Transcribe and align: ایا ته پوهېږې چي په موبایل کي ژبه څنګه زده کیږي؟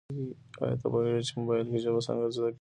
ایا 0.61 0.75
ته 0.81 0.87
پوهېږې 0.91 1.21
چي 1.27 1.31
په 1.33 1.39
موبایل 1.41 1.67
کي 1.71 1.79
ژبه 1.83 2.01
څنګه 2.07 2.25
زده 2.35 2.49
کیږي؟ 2.53 2.59